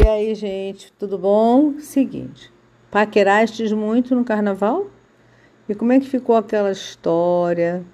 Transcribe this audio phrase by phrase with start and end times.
[0.00, 1.80] E aí, gente, tudo bom?
[1.80, 2.52] Seguinte,
[2.88, 4.86] paquerastes muito no carnaval?
[5.68, 7.84] E como é que ficou aquela história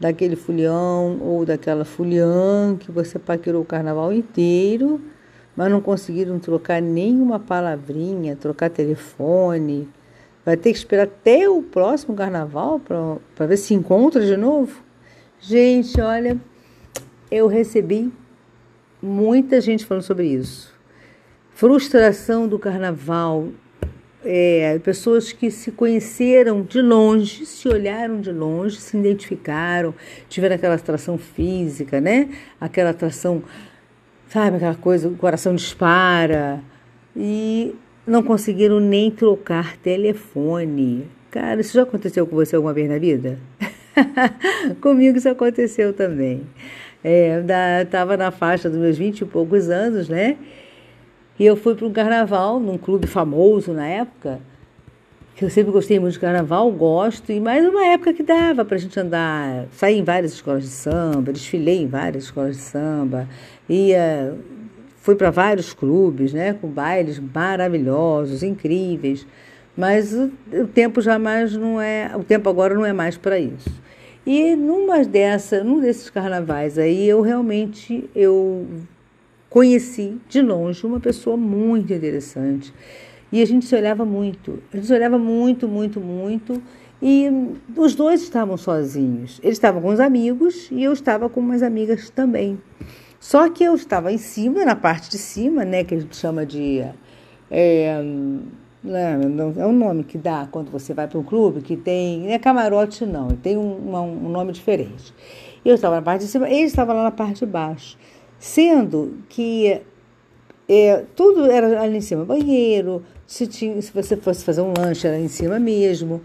[0.00, 5.00] daquele fulião ou daquela fuliã que você paquerou o carnaval inteiro,
[5.54, 9.88] mas não conseguiram trocar nenhuma palavrinha, trocar telefone?
[10.44, 14.82] Vai ter que esperar até o próximo carnaval para ver se encontra de novo?
[15.38, 16.36] Gente, olha,
[17.30, 18.12] eu recebi
[19.00, 20.73] muita gente falando sobre isso.
[21.54, 23.48] Frustração do carnaval.
[24.24, 29.94] É, pessoas que se conheceram de longe, se olharam de longe, se identificaram,
[30.28, 32.30] tiveram aquela atração física, né?
[32.58, 33.42] Aquela atração,
[34.28, 36.60] sabe, aquela coisa, o coração dispara
[37.14, 37.74] e
[38.06, 41.06] não conseguiram nem trocar telefone.
[41.30, 43.38] Cara, isso já aconteceu com você alguma vez na vida?
[44.80, 46.42] Comigo isso aconteceu também.
[47.04, 47.42] É,
[47.82, 50.36] estava na faixa dos meus vinte e poucos anos, né?
[51.38, 54.38] E eu fui para um carnaval, num clube famoso na época,
[55.34, 58.76] que eu sempre gostei muito de carnaval, gosto, e mais uma época que dava para
[58.76, 63.28] a gente andar, sair em várias escolas de samba, desfilei em várias escolas de samba,
[63.68, 64.32] ia,
[64.98, 69.26] fui para vários clubes, né, com bailes maravilhosos, incríveis,
[69.76, 73.82] mas o, o tempo jamais não é, o tempo agora não é mais para isso.
[74.24, 78.66] E numa dessa, num desses carnavais aí, eu realmente eu
[79.54, 82.74] conheci de longe uma pessoa muito interessante.
[83.30, 84.60] E a gente se olhava muito.
[84.72, 86.60] A gente se olhava muito, muito, muito.
[87.00, 87.30] E
[87.76, 89.38] os dois estavam sozinhos.
[89.44, 92.60] Eles estavam com os amigos e eu estava com umas amigas também.
[93.20, 96.44] Só que eu estava em cima, na parte de cima, né, que a gente chama
[96.44, 96.84] de
[97.48, 98.02] é,
[98.82, 99.20] né,
[99.56, 102.22] é um nome que dá quando você vai para um clube que tem.
[102.22, 105.14] Não é camarote, não, tem um, um nome diferente.
[105.64, 107.96] Eu estava na parte de cima, ele estava lá na parte de baixo.
[108.44, 109.80] Sendo que
[110.68, 115.06] é, tudo era ali em cima, banheiro, se, tinha, se você fosse fazer um lanche,
[115.06, 116.20] era em cima mesmo.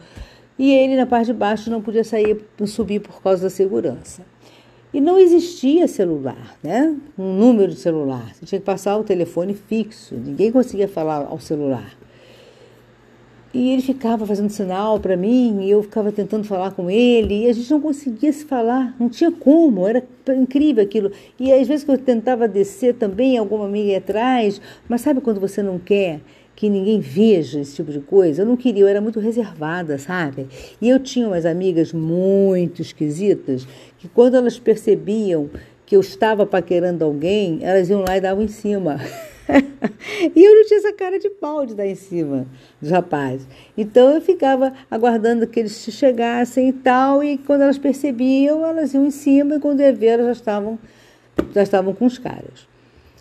[0.58, 4.25] E ele na parte de baixo não podia sair, subir por causa da segurança.
[4.94, 6.94] E não existia celular, né?
[7.18, 8.35] Um número de celular.
[8.35, 10.16] Você tinha que passar o telefone fixo.
[10.16, 11.97] Ninguém conseguia falar ao celular.
[13.51, 17.49] E ele ficava fazendo sinal para mim, e eu ficava tentando falar com ele, e
[17.49, 20.03] a gente não conseguia se falar, não tinha como, era
[20.37, 21.11] incrível aquilo.
[21.39, 25.63] E às vezes que eu tentava descer também, alguma amiga atrás, mas sabe quando você
[25.63, 26.21] não quer
[26.55, 28.43] que ninguém veja esse tipo de coisa?
[28.43, 30.47] Eu não queria, eu era muito reservada, sabe?
[30.79, 33.66] E eu tinha umas amigas muito esquisitas,
[33.97, 35.49] que quando elas percebiam
[35.87, 38.99] que eu estava paquerando alguém, elas iam lá e davam em cima.
[40.35, 42.45] e eu não tinha essa cara de pau de dar em cima
[42.81, 43.47] dos rapazes.
[43.77, 49.05] Então eu ficava aguardando que eles chegassem e tal, e quando elas percebiam, elas iam
[49.05, 50.79] em cima, e quando ia ver, elas já estavam,
[51.53, 52.67] já estavam com os caras.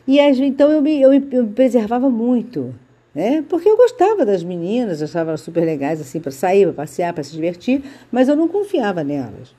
[0.06, 2.74] E então eu me, eu me, preservava muito,
[3.14, 3.44] né?
[3.48, 7.22] Porque eu gostava das meninas, achava elas super legais assim para sair, para passear, para
[7.22, 9.54] se divertir, mas eu não confiava nelas.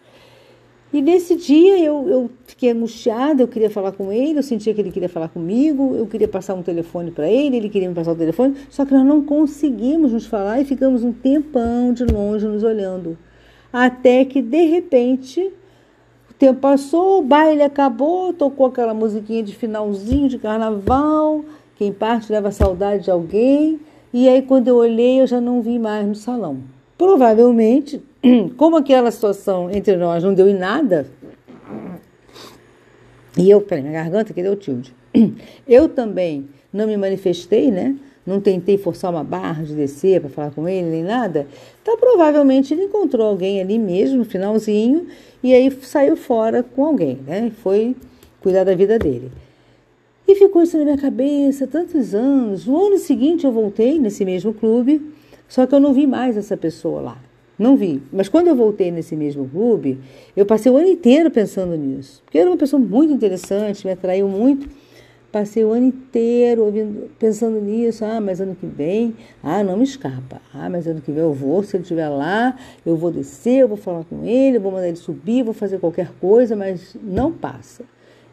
[0.91, 4.81] E nesse dia eu, eu fiquei angustiada, eu queria falar com ele, eu sentia que
[4.81, 8.13] ele queria falar comigo, eu queria passar um telefone para ele, ele queria me passar
[8.13, 12.47] o telefone, só que nós não conseguimos nos falar e ficamos um tempão de longe
[12.47, 13.15] nos olhando.
[13.71, 15.53] Até que, de repente,
[16.27, 21.45] o tempo passou, o baile acabou, tocou aquela musiquinha de finalzinho de carnaval,
[21.75, 23.79] que em parte leva saudade de alguém,
[24.11, 26.57] e aí quando eu olhei eu já não vi mais no salão.
[26.97, 28.01] Provavelmente
[28.57, 31.07] como aquela situação entre nós não deu em nada,
[33.37, 34.89] e eu, peraí, minha garganta que deu tilt.
[35.67, 37.95] Eu também não me manifestei, né?
[38.25, 41.47] Não tentei forçar uma barra de descer para falar com ele, nem nada.
[41.81, 45.07] Então, provavelmente ele encontrou alguém ali mesmo, no finalzinho,
[45.41, 47.51] e aí saiu fora com alguém, né?
[47.63, 47.95] Foi
[48.41, 49.31] cuidar da vida dele.
[50.27, 52.67] E ficou isso na minha cabeça tantos anos.
[52.67, 55.01] No ano seguinte eu voltei nesse mesmo clube,
[55.47, 57.28] só que eu não vi mais essa pessoa lá.
[57.59, 58.01] Não vi.
[58.11, 59.99] Mas quando eu voltei nesse mesmo clube,
[60.35, 62.21] eu passei o ano inteiro pensando nisso.
[62.23, 64.69] Porque era uma pessoa muito interessante, me atraiu muito.
[65.29, 68.05] Passei o ano inteiro ouvindo, pensando nisso.
[68.05, 69.13] Ah, mas ano que vem,
[69.43, 70.41] ah, não me escapa.
[70.53, 73.67] Ah, mas ano que vem eu vou, se ele estiver lá, eu vou descer, eu
[73.67, 77.31] vou falar com ele, eu vou mandar ele subir, vou fazer qualquer coisa, mas não
[77.31, 77.83] passa.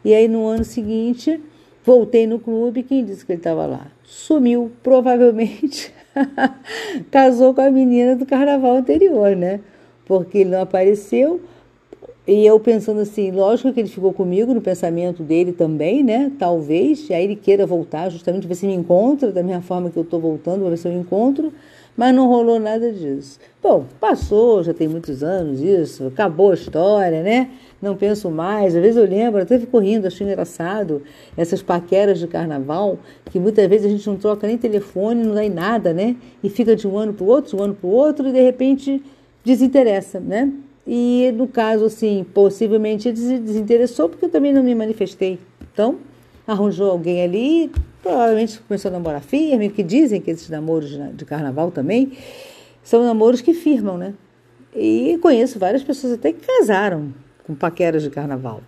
[0.03, 1.39] E aí no ano seguinte,
[1.87, 3.87] voltei no clube, quem disse que ele estava lá?
[4.03, 5.93] Sumiu, provavelmente.
[7.09, 9.61] casou com a menina do carnaval anterior, né?
[10.05, 11.39] Porque ele não apareceu.
[12.27, 16.29] E eu pensando assim, lógico que ele ficou comigo no pensamento dele também, né?
[16.37, 19.95] Talvez, e aí ele queira voltar, justamente ver se me encontra da minha forma que
[19.95, 21.53] eu estou voltando, ver se eu encontro.
[21.97, 23.39] Mas não rolou nada disso.
[23.61, 27.49] Bom, passou, já tem muitos anos isso, acabou a história, né?
[27.81, 28.75] Não penso mais.
[28.75, 31.01] Às vezes eu lembro, até fico rindo, acho engraçado
[31.35, 32.99] essas paqueras de carnaval,
[33.31, 36.15] que muitas vezes a gente não troca nem telefone, não dá em nada, né?
[36.43, 38.31] E fica de um ano para o outro, de um ano para o outro, e
[38.31, 39.03] de repente
[39.43, 40.51] desinteressa, né?
[40.85, 45.39] E no caso, assim, possivelmente desinteressou porque eu também não me manifestei.
[45.73, 45.97] Então,
[46.47, 47.71] arranjou alguém ali,
[48.07, 52.13] provavelmente começou a namorar firme, que dizem que esses namoros de carnaval também
[52.81, 54.13] são namoros que firmam, né?
[54.73, 57.13] E conheço várias pessoas até que casaram
[57.45, 58.61] com paqueras de carnaval.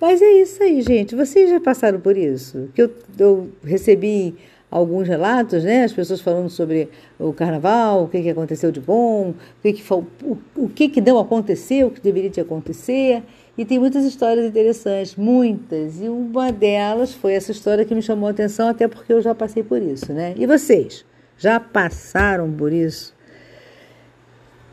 [0.00, 1.14] Mas é isso aí, gente.
[1.14, 2.70] Vocês já passaram por isso?
[2.74, 4.34] Que eu, eu recebi
[4.70, 5.84] alguns relatos, né?
[5.84, 6.88] As pessoas falando sobre
[7.18, 10.06] o carnaval, o que, que aconteceu de bom, o que, que, o,
[10.56, 13.22] o que, que não aconteceu, o que deveria te acontecer.
[13.58, 16.00] E tem muitas histórias interessantes, muitas.
[16.00, 19.34] E uma delas foi essa história que me chamou a atenção, até porque eu já
[19.34, 20.34] passei por isso, né?
[20.36, 21.04] E vocês?
[21.36, 23.14] Já passaram por isso?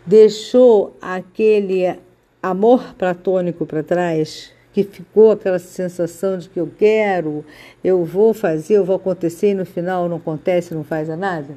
[0.05, 1.97] Deixou aquele
[2.41, 4.53] amor platônico para trás?
[4.77, 7.43] Que ficou aquela sensação de que eu quero,
[7.83, 11.55] eu vou fazer, eu vou acontecer e no final não acontece, não faz nada?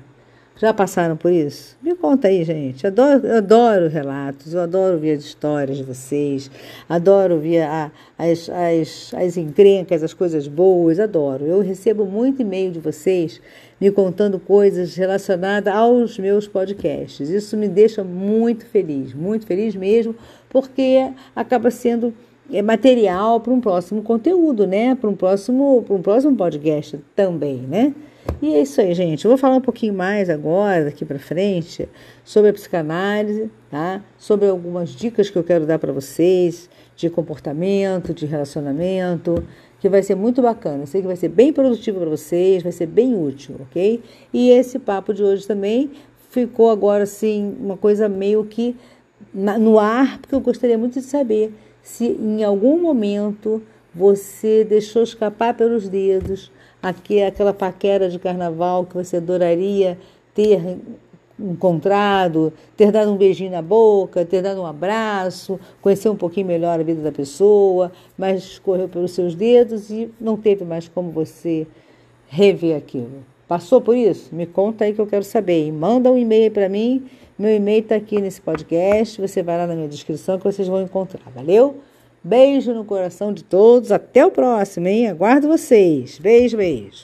[0.56, 1.76] Já passaram por isso?
[1.82, 2.86] Me conta aí, gente.
[2.86, 6.50] Adoro, eu adoro relatos, eu adoro ver as histórias de vocês,
[6.88, 11.44] adoro ver a, as, as, as encrencas, as coisas boas, adoro.
[11.44, 13.38] Eu recebo muito e-mail de vocês
[13.78, 17.28] me contando coisas relacionadas aos meus podcasts.
[17.28, 20.14] Isso me deixa muito feliz, muito feliz mesmo,
[20.48, 22.14] porque acaba sendo
[22.52, 24.94] é material para um próximo conteúdo, né?
[24.94, 27.94] Para um próximo, para um próximo podcast também, né?
[28.42, 29.24] E é isso aí, gente.
[29.24, 31.88] Eu vou falar um pouquinho mais agora, daqui para frente,
[32.24, 34.02] sobre a psicanálise, tá?
[34.18, 39.42] Sobre algumas dicas que eu quero dar para vocês de comportamento, de relacionamento,
[39.78, 40.82] que vai ser muito bacana.
[40.82, 44.02] Eu sei que vai ser bem produtivo para vocês, vai ser bem útil, ok?
[44.32, 45.90] E esse papo de hoje também
[46.30, 48.76] ficou agora assim uma coisa meio que
[49.34, 51.52] no ar, porque eu gostaria muito de saber
[51.82, 53.62] se em algum momento
[53.94, 56.50] você deixou escapar pelos dedos
[56.82, 59.98] aquela paquera de carnaval que você adoraria
[60.34, 60.78] ter
[61.38, 66.78] encontrado, ter dado um beijinho na boca, ter dado um abraço, conhecer um pouquinho melhor
[66.78, 71.66] a vida da pessoa, mas escorreu pelos seus dedos e não teve mais como você
[72.28, 73.24] rever aquilo.
[73.48, 74.34] Passou por isso?
[74.34, 75.66] Me conta aí que eu quero saber.
[75.66, 77.04] E manda um e-mail para mim
[77.40, 79.20] meu e-mail está aqui nesse podcast.
[79.20, 81.22] Você vai lá na minha descrição que vocês vão encontrar.
[81.34, 81.78] Valeu?
[82.22, 83.90] Beijo no coração de todos.
[83.90, 85.08] Até o próximo, hein?
[85.08, 86.18] Aguardo vocês.
[86.18, 86.98] Beijo, beijo.